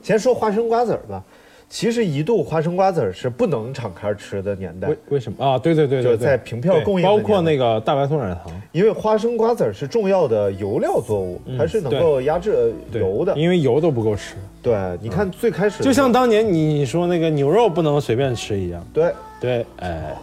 [0.04, 1.24] 先说花生瓜子儿吧。
[1.68, 5.58] 其实一度花生瓜子儿是不能敞开吃的年代为，为什么啊？
[5.58, 13.36] 对对对对，对就是在凭票供应包括那个大白兔奶糖因为花生瓜子儿是重要的油料作物，它是能够压制油的。
[13.36, 18.86] 因为油都不够吃，对，你看最开始就像当年你说那个牛肉不能随便吃一样。
[18.94, 20.16] 对，对，哎，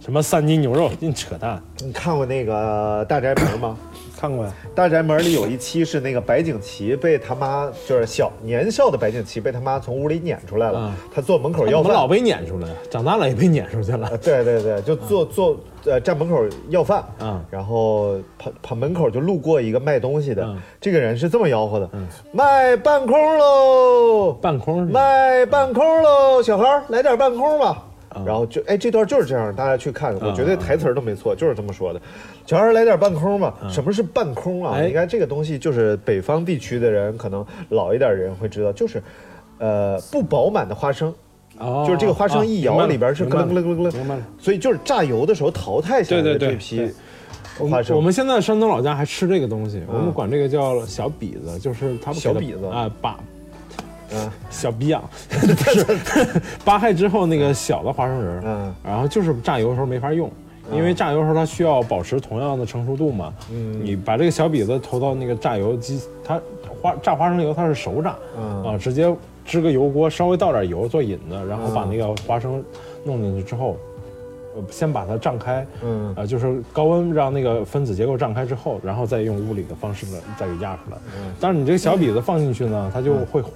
[0.00, 1.62] 什么三斤牛肉，净扯淡。
[1.84, 3.76] 你看过那个《大宅门》吗？
[4.18, 4.52] 看过呀？
[4.74, 10.94] 《大宅门》里有一期是那个白景琦被他妈，就是小年少的白景琦被他妈从屋里撵出来了，嗯。
[11.14, 11.82] 他坐门口要饭。
[11.82, 14.08] 我们老被撵出来，长大了也被撵出去了。
[14.10, 14.18] 呃。
[14.18, 17.44] 对对对，就坐坐呃站门口要饭，嗯。
[17.50, 20.58] 然后旁旁门口就路过一个卖东西的，嗯。
[20.80, 21.90] 这个人是这么吆喝的：
[22.32, 27.84] 卖半空喽，半空卖半空喽，小孩来点半空吧。
[28.16, 32.00] 嗯然后就哎，这段就是这样，大家去看，我觉得台词儿都没错，就是这么说的。
[32.46, 33.54] 小孩儿来点半空吧。
[33.68, 34.80] 什么是半空啊？
[34.80, 39.02] 你看这个东西就是北方地区的人，可能老一点人会知道，就是
[39.58, 41.12] 呃不饱满的花生，
[41.58, 44.16] 哦就是这个花生一摇，里边是咯楞咯楞咯楞，明白。
[44.38, 46.88] 所以就是榨油的时候淘汰下来的这批
[47.58, 47.94] 我花生。
[47.94, 53.18] 们我们现在山东老家还吃这个东西，我嗯们管这个叫小鼻子，就是他们小鼻子啊，把
[54.12, 54.94] 嗯小逼
[55.30, 60.30] 是扒开之后那个小的花生仁儿，嗯然后就是榨油的时候没法用。
[60.72, 66.40] 因为榨油的时候它需要保持同样的成熟度嘛，嗯你把这个小笔子投到那个榨油机，它
[66.82, 69.14] 花榨花生油它是手榨，嗯啊，直接
[69.44, 72.64] 支个油锅，稍微倒点油做引子，然后把那个花生
[73.04, 73.76] 弄进去之后，
[74.56, 80.96] 呃，先把它胀开，嗯呃，就是高温让那个分子结构胀开之后，然后再用物理的方式呢再给压出来。
[81.38, 83.52] 但是你这个小笔子放进去呢，它就会糊，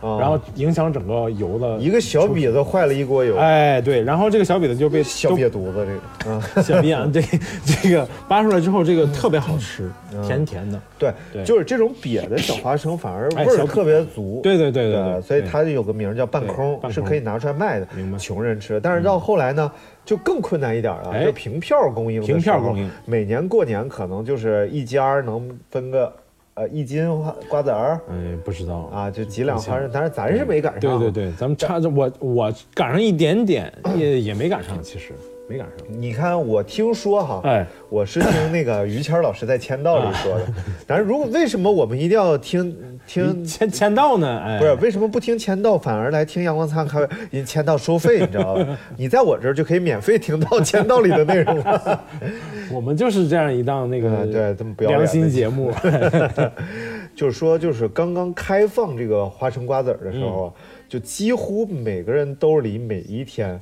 [0.00, 0.18] 啊。
[0.18, 7.22] 然后影响整个油的一个小瘪子坏了一锅油，哎，对，然后这个小瘪子就被小瘪犊子这个，嗯， 小鼻眼，这
[7.64, 9.90] 这个扒出来之后，这个特别好吃，
[10.26, 10.80] 甜甜的。
[10.98, 11.44] 对，对。
[11.44, 14.40] 就是这种瘪的小花生反而味儿特别足。
[14.42, 15.48] 对对对对对，所以对。
[15.50, 18.18] 它有个名儿叫半空，是可以拿出来卖的，明白。
[18.18, 18.80] 穷人吃。
[18.80, 19.70] 但是到后来呢，
[20.04, 21.24] 就更困难一点了，哎。
[21.24, 22.20] 就凭票供应。
[22.22, 22.90] 凭票供应。
[23.06, 26.12] 每年过年可能就是一家能分个
[26.60, 28.90] 呃一斤花瓜子儿哎，不知道。
[28.92, 30.80] 啊，就几两花生，但是咱是没赶上。
[30.80, 31.10] 对对。
[31.10, 35.14] 对，咱们差着我我赶上一点点，也也没赶上，其实
[35.48, 35.86] 没赶上。
[35.88, 40.46] 你看，我听说哈，哎，我是听那个于谦老师在签到里说的。
[40.86, 44.38] 但是如果为什么我们一定要听听签签到呢？
[44.38, 47.08] 哎，不是为什么不听签到，反而来听阳光灿烂咖啡？
[47.32, 48.78] 因签到收费， 你知道吧？
[48.96, 52.04] 你在我这儿就可以免费听到签到里的内容了。
[52.70, 55.72] 我们就是这样一档那个嗯对这么不要脸良的心节目。
[57.16, 60.52] 就是说，就是刚刚开放这个花生瓜子儿的时候啊，
[60.88, 63.60] 就几乎每个人兜里每一天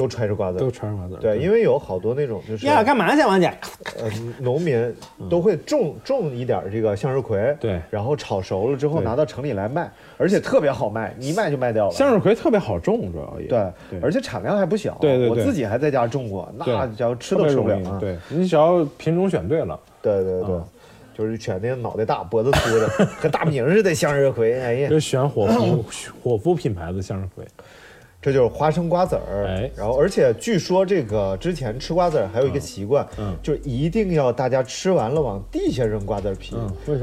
[0.00, 1.18] 都揣着瓜子都揣着瓜子。
[1.20, 3.52] 对，因为有好多那种就是呀，干嘛去，王姐？
[3.98, 4.08] 呃
[4.38, 4.94] 农民
[5.28, 11.92] 都会种种一点儿这个向日葵，对然后炒熟了之后拿到城里来卖，而且特别好卖，一卖就卖掉了。
[11.92, 14.96] 向日葵特别好种，主要也对，而且产量还不小。
[15.00, 17.98] 对对对我自己还在家种过，那对家伙吃都吃不了啊。
[18.00, 20.64] 对你只要品种选对了，对对对啊，
[21.16, 22.88] 就是选那个脑袋大、脖子粗的，
[23.20, 24.58] 和大明似的向日葵。
[24.58, 25.84] 哎呀，就选火夫
[26.22, 27.44] 火夫品牌的向日葵。
[28.22, 29.46] 这就是花生瓜子儿。
[29.46, 36.54] 哎然后而且据说这个之前吃瓜子儿还有一个习惯，嗯就是一定要大家吃完了往地下扔瓜子儿皮，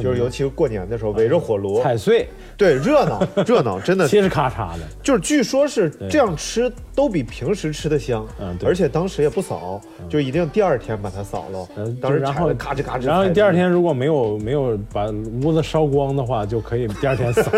[0.01, 4.85] 就是尤其是过年的时候围着火炉，踩碎，对，热闹热闹，真的 咔嚓的。
[5.01, 8.67] 就是据说是这样吃都比平时吃的香，嗯对。
[8.67, 9.79] 而且当时也不扫，
[10.09, 11.67] 就一定第二天把它扫了。
[11.75, 15.05] 嗯，当时然后咔哧咔哧，然后第二，天如果没有没有把
[15.43, 17.51] 屋子烧光的话，就可以第二天扫，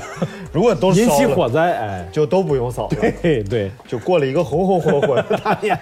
[0.50, 1.76] 如果都引烧了起火灾。
[1.76, 5.78] 哎，就都不用扫了，对对，就过了一个红红火火的大年。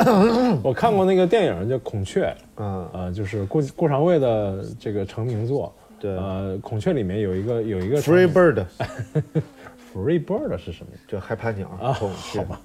[0.62, 2.26] 我看过那个电影叫《孔雀》，
[2.58, 5.72] 嗯，呃，就是顾顾长卫的这个成名作。
[5.98, 6.14] 对。
[6.14, 8.64] 呃，孔雀里面有一个有一个 Free Bird
[9.92, 10.92] Free Bird 是什么？
[11.08, 12.08] 就害怕鸟啊，好
[12.44, 12.60] 吧，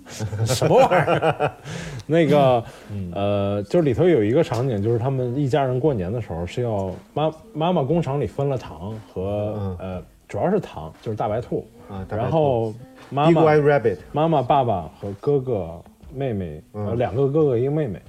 [0.46, 1.52] 什么玩意儿？
[2.06, 3.12] 那个，嗯。
[3.14, 9.78] 呃，就是里头有一个场景，就是他们一家人过年的时候是要妈妈妈工厂里分了糖和、嗯。
[9.80, 12.74] 呃，主要是糖，就是大白兔，啊然后
[13.10, 13.42] 妈妈
[14.12, 15.82] 妈妈、爸爸和哥哥、
[16.14, 18.02] 妹妹，呃，嗯两个哥哥一个妹妹，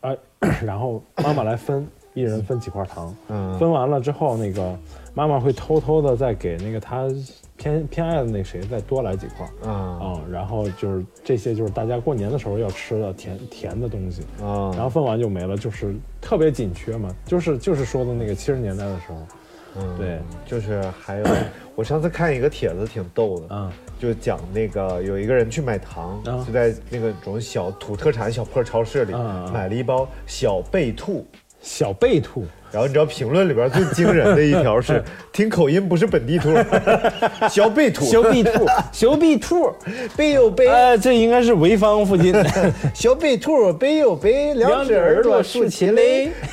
[0.00, 0.16] 呃，
[0.64, 3.56] 然后妈妈来分，一人分几块糖，嗯。
[3.58, 4.76] 分完了之后，那个
[5.14, 7.06] 妈妈会偷偷的再给那个她
[7.56, 19.26] 偏偏爱的那谁再多来几块，啊啊、然后就是这些就是大家过年的时候要吃的甜甜的东西啊，然啊，后分完就没了，就是特别紧缺嘛，就是就是说的那个七十年代的时候，
[19.78, 21.24] 嗯对，就是还有
[21.74, 29.12] 我上次看一个帖子挺逗的，嗯、就讲那个有一个人去买糖，啊就在那个种小土特产小破超市里
[29.52, 31.26] 买了一包小贝兔。
[31.62, 35.02] 小贝兔，然后你知道评论里边最惊人的一条是，
[35.32, 36.50] 听口音不是本地兔，
[37.48, 39.72] 小贝兔，小贝兔，小贝兔，
[40.16, 42.32] 贝有贝，哎，这应该是潍坊附近。
[42.32, 42.44] 的。
[42.94, 46.02] 小贝兔，贝有贝，两只耳朵竖起来。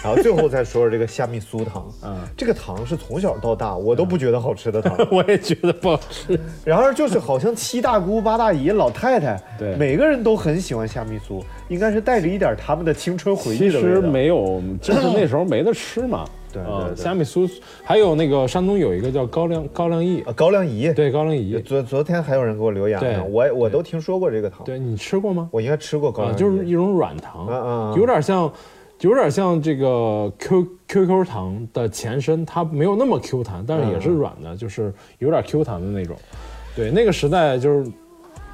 [0.03, 2.15] 然后最后再说说这个虾米酥糖，嗯。
[2.35, 6.39] 这个糖是从小到大我都不觉得好吃的糖，我也觉得不好吃。
[6.65, 9.75] 然而就是好像七大姑八大姨老太太，对。
[9.75, 14.07] 每个人都很喜欢虾米酥，应该是带着一点他们的青春回忆其实的味道。
[14.09, 16.25] 没有，就是那时候没得吃嘛。
[16.51, 16.95] 对啊对对。
[16.95, 17.49] 虾米酥，
[17.83, 22.99] 还有那个山东有一个叫高粱高粱驿，啊，高粱饴，对高粱饴，昨昨天还有人给我留言
[23.31, 25.49] 我我都听说过这个糖，对你吃过吗？
[25.51, 28.51] 我应该吃过高啊，粱饴，就是一种软糖，嗯嗯嗯有点像，
[29.01, 36.15] 有点像这个 Q QQ 糖的前身，它没有那么 Q 弹，但是也是嗯软的，就是有点 Q 弹的那种。
[36.75, 37.91] 对，那个时代就是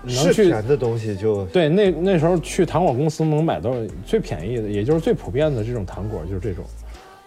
[0.03, 3.71] 能是去甜的东西就对那那时候去糖果公司能买到
[4.05, 6.63] 最便宜的，也就是最普遍的这种糖果，就是这种。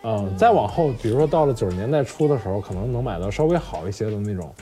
[0.04, 4.52] 嗯，再往后，比如说到了九十年代初的时候，可能能买到稍微好一些的那种，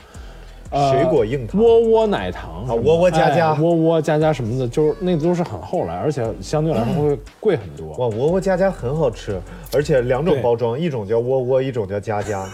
[0.69, 7.87] 呃水果硬糖窝窝奶糖啊窝窝佳佳哎窝窝佳佳什么的，就是那都是很后来，而且相对来说会贵很多。
[7.97, 9.37] 哇，窝窝佳佳很好吃，
[9.73, 12.47] 而且两种包装，一种叫窝窝，一种叫佳佳。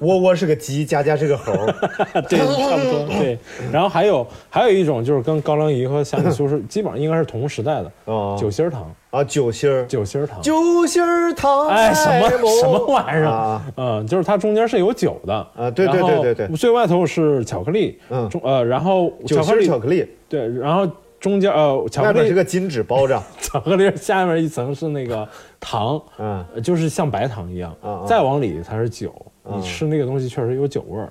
[0.00, 1.72] 窝窝是个鸡，佳佳是个猴儿。
[2.28, 3.38] 对，差不多对。
[3.70, 10.42] 然后还有还有一种就是跟高粱饴和虾米酥是基本上应该是同时代的哦酒心儿糖，啊，酒心儿，酒心儿糖。
[10.42, 12.06] 酒心儿糖，哎，什
[12.38, 13.62] 么 什么玩意儿啊？
[13.76, 20.86] 嗯，就是它中间是有酒的啊对对对对对最外头是巧克力，嗯中呃，然后巧克力巧克力，对，然后
[21.18, 23.20] 中间呃巧克力是个金纸包着。
[23.40, 25.26] 巧克力下面一层是那个
[25.58, 27.74] 糖，嗯，呃就是像白糖一样
[28.06, 29.10] 再往里它是酒，
[29.44, 31.08] 啊你吃那个东西确实有酒味儿，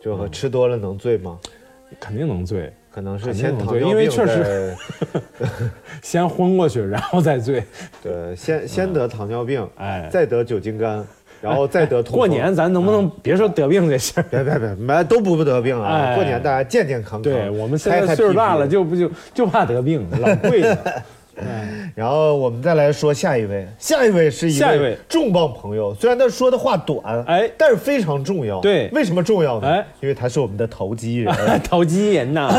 [0.00, 1.38] 就和吃多了能醉吗？
[2.00, 4.72] 肯定能醉，可能是先糖尿能醉因为确实
[6.00, 7.64] 先昏过去，然后再醉。
[8.00, 11.04] 对，先先得糖尿病，哎再得酒精肝，
[11.40, 12.00] 然后再得。
[12.04, 14.24] 过年咱能不能别说得病这事儿？
[14.30, 15.90] 别别别，没都不不得病啊！
[15.90, 17.22] 哎过年大家健健康康。
[17.22, 20.78] 对我们现在岁数大了，就不就就怕得病，老贵了。
[21.94, 28.60] 然后我们再来说下一位，下一位是一位重磅朋友，虽然他说的话短，哎，但是非常重要。
[28.60, 29.68] 对，为什么重要呢？
[29.68, 31.34] 哎，因为他是我们的投机人。
[31.62, 32.50] 投机人呐。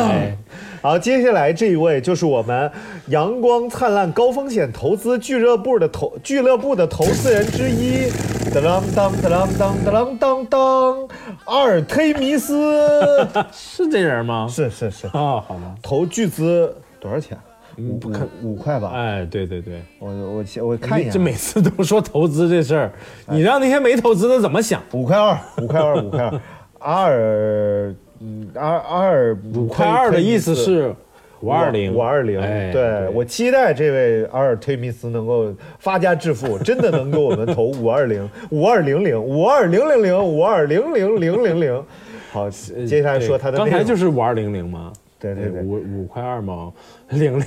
[0.82, 2.72] 好，接下来这一位就是我们
[3.08, 8.12] 阳光灿烂高风险投资俱乐部的投俱乐部的投资人之一。
[8.54, 8.64] 当
[8.96, 11.08] 当当当当当当，
[11.46, 14.48] 阿尔忒弥斯是这人吗？
[14.50, 15.12] 是是是啊，
[15.42, 15.60] 好。
[15.82, 17.38] 投巨资多少钱？
[17.78, 18.92] 五不看五块吧。
[18.94, 22.92] 哎，对对对，我我我看一眼，这每次都说投资这事儿，
[23.28, 24.82] 你让那些没投资的怎么想？
[24.94, 26.42] 五块二，五块二，五块二。
[26.80, 30.94] 阿尔，嗯，阿阿尔五块二的意思是
[31.42, 32.40] 五二零，五二零。
[32.40, 41.84] 哎对我期待这位阿尔忒弥斯能够发家致富，真的能给我们投五二零、五二零零、五二零零零、五二零零零零零。
[42.32, 42.50] 好，
[42.86, 44.94] 接下来说他的刚才就是五二零零吗？
[45.19, 45.62] 对对对。
[45.62, 46.73] 五五块二毛
[47.10, 47.45] 零零，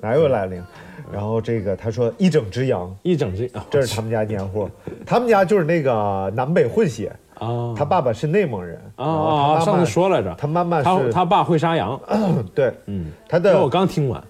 [0.00, 0.64] 哪有来零？
[1.12, 4.70] 然后这个他说一整只羊，一整只这是他们家年货，
[5.04, 12.00] 他们家就是那个南北混血，啊他爸爸是内蒙人啊上次说来着，他妈妈是他他爸会杀羊，
[12.54, 14.22] 对，嗯，他的我刚听完，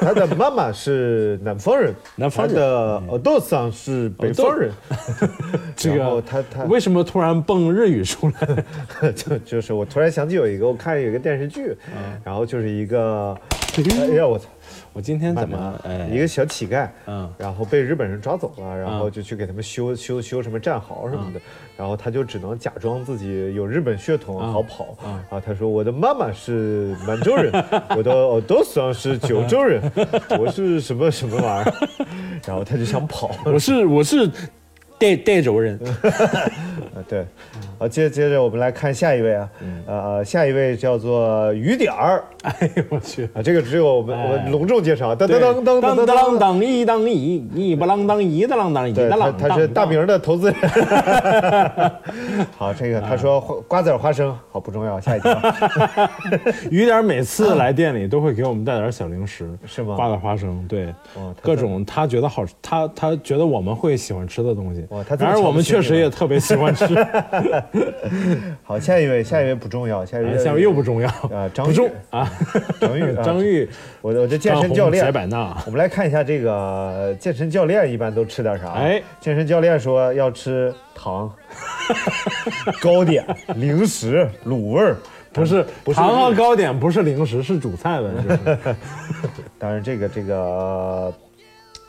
[0.00, 4.70] 他的妈妈是南方人， 南方的呃豆桑是北方人，
[5.76, 8.28] 这个他他为什么突然蹦日语出
[9.00, 9.10] 来？
[9.12, 12.20] 就就是我突然想起有一个我看有一个电视剧，嗯。
[12.24, 13.36] 然后就是一个，
[14.00, 14.46] 哎呀我操，
[14.96, 16.08] 我今天怎么哎。
[16.10, 17.30] 一个小乞丐，嗯。
[17.36, 21.40] 然后被日本人抓走了，然后嗯就去给他们修修修什么战壕什么的，
[21.76, 24.50] 然后他就只能假装自己有日本血统嗯。
[24.50, 25.12] 好跑，嗯。
[25.12, 27.52] 然后他说我的妈妈是满洲人，
[27.94, 29.82] 我的我都算是九州人，
[30.40, 31.74] 我是什么什么玩意儿，
[32.46, 34.26] 然后他就想跑，我是我是
[34.98, 35.78] 带带州人，
[36.96, 37.26] 啊，对，
[37.78, 43.24] 啊，接接着我们来看下一位啊，嗯呃，下一位叫做雨点儿 哎呦我去！
[43.34, 49.36] 啊，这个只有我们我们隆重介绍，噔噔噔噔噔噔当当当，当一当一一不啷当一的啷当一的啷当。
[49.36, 50.56] 他是大名的投资人。
[52.56, 55.38] 好，这个他说花瓜子儿花生，好不重要，下一条
[56.70, 60.94] 雨点每次来店里都会给我们带点小零食，是吗瓜子花生，对
[61.42, 65.14] 各种他觉得好，他他觉得我们会喜欢吃的东西哇他。
[65.16, 66.85] 然而我们确实也特别喜欢吃。
[68.62, 72.30] 好，下一位，下一位不重要，下一位下一位又不重要啊 张玉啊，
[72.80, 73.68] 张玉 啊张玉，
[74.00, 78.72] 我的我这健身教练纳，我们来看一下这个健身教练一般都吃点啥？
[78.74, 81.32] 哎，健身教练说要吃糖、
[82.80, 84.96] 糕点、零食、卤味儿，
[85.32, 88.10] 不是不是糖和糕点，不是零食，是主菜了。
[88.22, 88.76] 就是
[89.58, 91.12] 当然这个这个。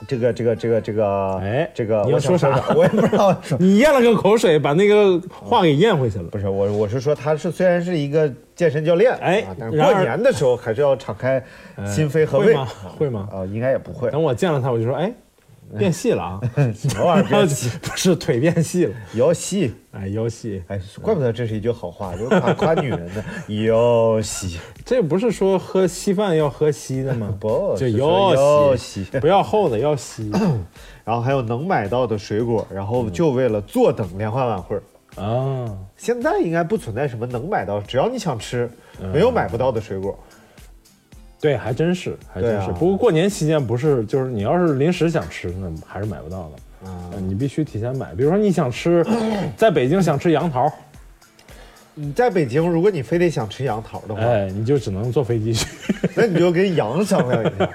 [0.08, 3.58] 这个这个这个这个，哎这个你要说啥我也不知道说。
[3.62, 6.26] 你咽了个口水，把那个话给咽回去了。
[6.26, 11.44] 不是我，我是说他是虽然是一个健身教练，哎啊但是过年的时候还是要敞开
[11.86, 12.68] 心扉和胃会吗？
[12.98, 13.30] 会吗？
[13.32, 14.12] 啊，应该也不会。
[14.12, 15.12] 等我见了他，我就说，哎，
[15.78, 16.42] 变细了啊！
[16.74, 17.70] 什么玩意儿变 细？
[17.82, 20.64] 不是腿变细了，腰细，哎，腰细。
[20.68, 23.24] 哎，怪不得这是一句好话， 就夸夸女人的
[23.66, 24.60] 腰细。
[24.86, 27.34] 这不是说喝稀饭要喝稀的吗？
[27.40, 30.32] 不就是说要腰，细不要厚的，要稀
[31.04, 34.84] 然后还有能买到的水果，然后就为了坐等联欢晚会儿。
[35.22, 35.78] 啊。
[35.98, 38.70] 现在应该不存在什么能买到，只要你想吃，
[39.12, 40.18] 没有买不到的水果。
[41.40, 42.58] 对，还真是，还真是。
[42.70, 46.88] 啊不过过年期间不是，就是你要是临时想吃，那还是买不到的。
[46.90, 48.14] 啊嗯，你必须提前买。
[48.16, 49.06] 比如说你想吃，
[49.58, 50.72] 在北京想吃杨桃，
[51.96, 55.68] 你在北京，如果你非得想吃杨桃的话，哎，你就只能坐飞机去。
[56.16, 57.70] 那你就跟羊商量一下。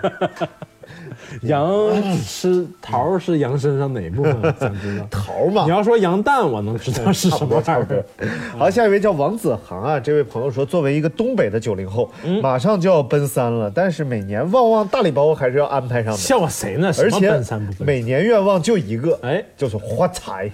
[1.42, 1.92] 羊
[2.24, 4.42] 吃桃儿是羊身上哪部分？
[4.60, 5.06] 想知道。
[5.10, 5.70] 桃嘛你。
[5.70, 8.04] 要说羊蛋，我能知道是什么玩意儿。
[8.58, 12.10] 好，下一位叫王子航啊，这位朋友说，作为一个东北的九零后，
[12.42, 16.92] 马上就要奔三了，但是每年旺旺大礼包还是要安排上的，笑话谁呢？
[16.98, 17.32] 而且？
[17.78, 20.50] 每年愿望就一个，哎，就是发财。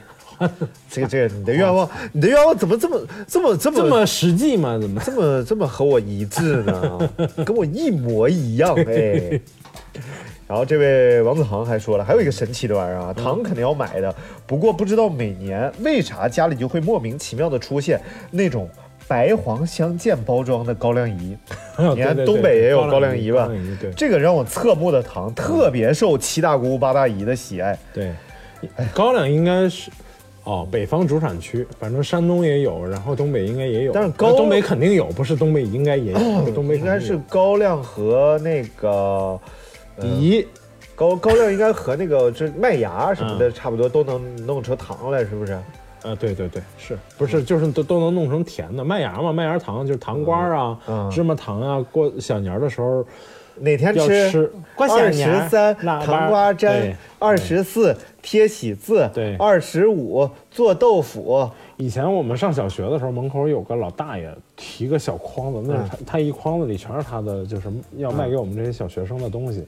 [0.88, 4.78] 这个这个，你的愿望，你的愿望怎么这么这么这么这么实际吗？
[4.80, 5.02] 怎么？
[5.04, 7.10] 这么这么和我一致呢？
[7.44, 9.40] 跟我一模一样哎。
[10.48, 14.12] 然后这位王子航还说了，还有一个神奇的玩意儿啊，糖肯定要买的，
[14.46, 18.66] 不过不知道每年为啥家里就会莫名其妙的出现那种
[19.06, 21.36] 白黄相间包装的高粱饴。
[21.94, 23.48] 你看东北也有高粱饴吧
[23.94, 27.78] 这个让我侧目的糖特别受七大姑八大姨的喜爱。
[27.92, 28.12] 对，
[28.94, 29.90] 高粱应该是。
[30.44, 39.38] 哦，北方主产区，反正山东也有，然后东北应该也有，但是高东北肯定有，不是东北应该也有，东北应该是高粱和那个
[40.00, 40.46] 梨，
[40.94, 45.52] 高高粱应该和那个这麦芽什么的嗯差不多，都能弄成糖来，是不是？
[46.02, 49.32] 啊，对对对，是不是就是都都能弄成甜的麦芽嘛？
[49.32, 53.04] 麦芽糖就是糖瓜啊、嗯芝麻糖啊，过小年的时候
[53.56, 69.66] 哪天要吃二十三糖瓜粘，二十四贴喜字，对二十五做豆腐，以前我们上小学的时候，门口有个老大爷提个小筐子，那是他、他一筐子里全是他的，就是要卖给我们这些小学生的东西，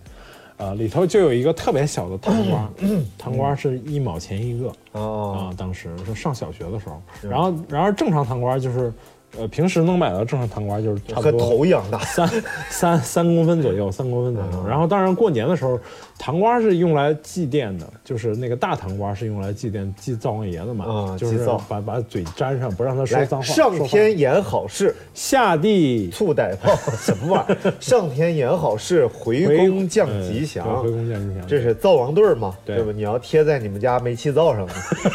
[0.60, 2.70] 啊、里头就有一个特别小的糖瓜，
[3.16, 8.92] 糖瓜是一毛钱一个啊、哦，当时是上小学的时候，然后然而正常糖瓜就是，
[9.38, 11.98] 呃，平时能买到正常糖瓜就是差不和多头一样大。
[12.00, 12.28] 三
[12.68, 14.66] 三三公分左右，三公分左右。
[14.68, 15.78] 然后当然过年的时候，
[16.18, 23.46] 糖瓜是用来祭奠的，就是那个大糖瓜是用来祭奠祭灶王爷的嘛，就是把把嘴粘上，不让他说，脏话。
[23.46, 27.72] 上天言好事，下地醋歹炮， 什么玩意儿？
[27.78, 30.82] 上天言好事，回宫降吉祥。
[30.82, 31.46] 回宫降吉祥。
[31.46, 32.92] 这是灶王对儿嘛，对对吧？
[32.94, 34.66] 你要贴在你们家煤气灶上，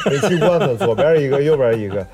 [0.10, 2.06] 煤气罐子左边一个，右边一个，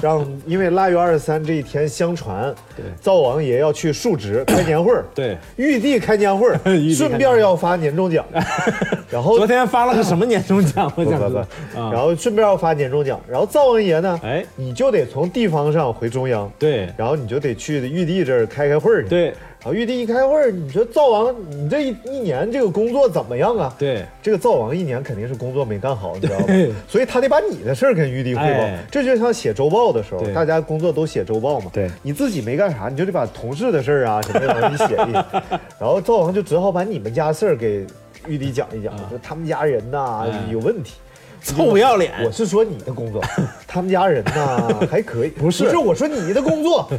[0.00, 2.84] 让因为腊月二十三这一天，相传对。
[3.00, 5.34] 灶王爷要去述职 开年会儿，对。
[5.56, 6.60] 玉帝开年会儿
[6.94, 8.22] 顺便要发年终奖，
[9.10, 10.84] 然后昨天发了个什么年终奖？
[10.94, 11.10] 我不不不。
[11.18, 11.40] 想知道，
[11.82, 11.90] 啊。
[11.90, 14.44] 然后顺便要发年终奖，然后灶王爷呢，哎。
[14.56, 16.86] 你就得从地方上回中央，对。
[16.98, 23.74] 然后你就得去玉帝这儿开开会儿去，对然后玉帝一开会，你说灶王，你这一一年这个工作怎么样啊？
[23.76, 26.46] 对这个灶王一年肯定是工作没干好，你知道吧？
[26.86, 28.78] 所以他得把你的事儿跟玉帝汇报哎。
[28.90, 31.70] 这就像写周报的时候，大家工作都写周报嘛。
[31.72, 35.24] 对你自己没干啥，你就得把同事的事儿啊什么的你写一写，
[35.78, 37.84] 然后灶王就只好把你们家事儿给
[38.28, 40.94] 玉帝讲一讲，说他们家人呐哎有问题。
[41.40, 43.22] 臭不要脸我是说你的工作，
[43.66, 45.28] 他们家人呐还可以。
[45.30, 46.90] 不是不是我说你的工作，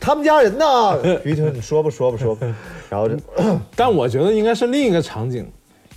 [0.00, 0.66] 他们家人呢。
[1.24, 2.46] 于婷，你说吧，说吧，说吧。
[2.90, 3.16] 然后这
[3.74, 5.50] 但我觉得应该是另一个场景，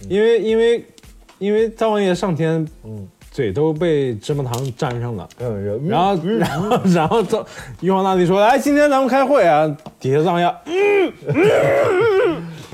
[0.08, 0.86] 因为因为
[1.38, 5.30] 因为灶王爷上天，嗯嘴都被芝麻糖粘上了。
[5.40, 7.46] 嗯，然后， 然后，然后灶
[7.80, 9.66] 玉皇大帝说：“来，今天咱们开会啊。”
[10.00, 10.52] 底下灶王爷，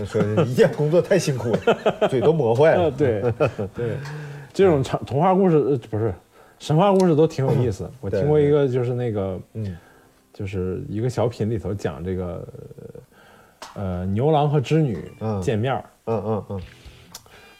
[0.05, 2.91] 说一天工作太辛苦了，嘴都磨坏呃，了。
[2.91, 3.21] 对
[3.75, 3.97] 对，
[4.53, 6.13] 这种长童话故事呃不是
[6.57, 7.89] 神话故事都挺有意思。
[7.99, 9.75] 我听过一个，就是那个，嗯
[10.37, 12.47] 就是一个小品里头讲这个，
[13.73, 16.61] 呃，牛郎和织女嗯见面儿嗯嗯嗯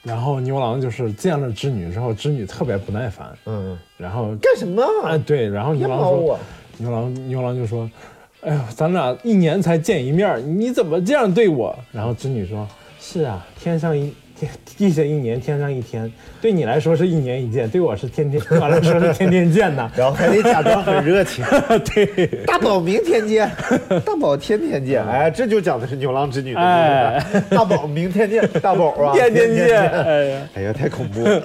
[0.03, 5.17] 然后牛郎就是见了织女之后，织女特别不耐烦，嗯，然后干什么啊，啊？
[5.17, 6.39] 对，然后牛郎说
[6.77, 7.89] 牛郎牛郎就说
[8.43, 12.67] ：“哎呦，咱俩一年才见一面，你怎么这样对我？”然后织女说
[12.99, 16.11] ：“是啊，天上一天，地下一年，天上一天，
[16.41, 19.89] 对你来说是一年一见，对我是天天，对我来说是天天见呐。
[19.95, 21.43] 然后还得假装很热情。
[21.93, 23.49] 对，大宝明天见，
[24.05, 25.03] 大宝天天见。
[25.05, 27.41] 哎，这就讲的是牛郎织女的故哎事。
[27.49, 29.67] 大宝明天见，大宝啊， 天天见。
[29.67, 29.91] 见。
[29.91, 31.41] 哎呀，哎呀，太恐怖了。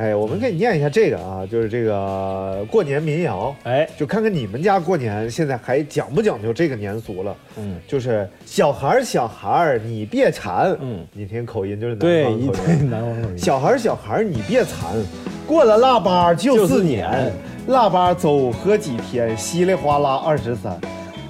[0.00, 3.54] 哎，我们给你念一下这个啊，就是这个过年民谣。
[3.64, 7.36] 哎，就看看你们家过年现在还讲不讲究这个年俗了。
[7.58, 10.74] 嗯，就是小孩儿小孩儿你别馋。
[10.80, 12.78] 嗯，你听口音就是南对，方一口音。
[12.78, 13.36] 对 南方口音。
[13.36, 14.96] 小孩儿小孩儿你别馋，
[15.46, 17.30] 过了腊八就就是是年，
[17.66, 20.80] 腊八走喝几天，稀里哗啦二十三。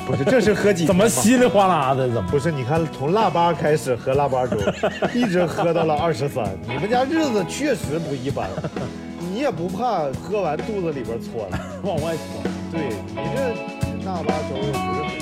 [0.07, 2.09] 不是，这是喝几天怎么稀里哗啦的？
[2.09, 2.29] 怎么？
[2.31, 4.57] 不是，你看从腊八开始喝腊八粥，
[5.15, 6.45] 一直喝到了二十三。
[6.67, 8.49] 你们家日子确实不一般，
[9.19, 11.35] 你也不怕喝完肚子里边窜？
[11.83, 12.53] 往外窜。
[12.73, 15.20] 对你这腊八粥也不是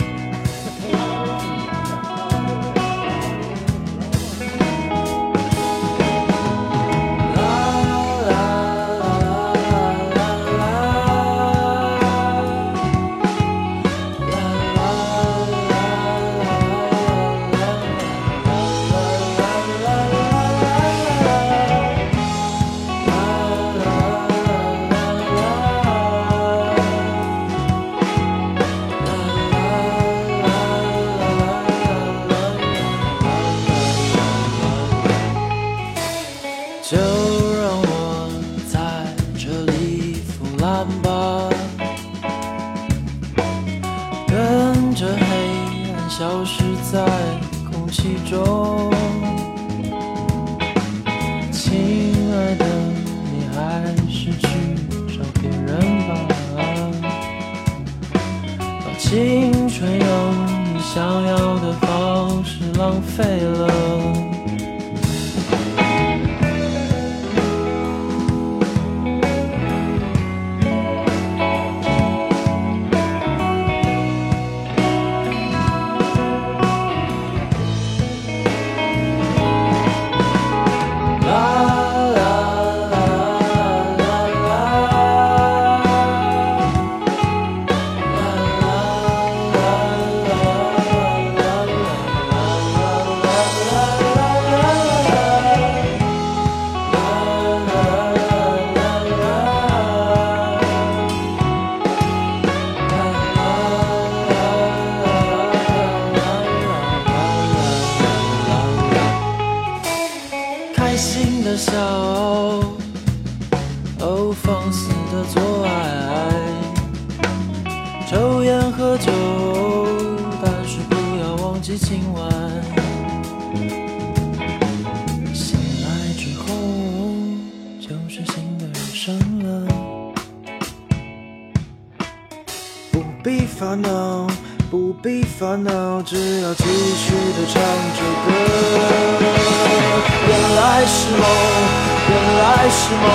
[142.70, 143.08] 是梦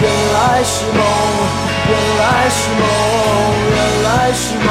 [0.00, 1.02] 原来是梦
[1.88, 2.82] 原来是梦
[3.68, 4.66] 原来是梦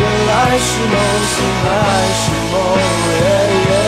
[0.00, 0.96] 原来是梦
[1.30, 1.68] 醒来
[2.12, 3.83] 是梦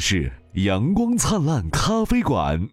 [0.00, 2.70] 是阳光灿烂咖啡馆。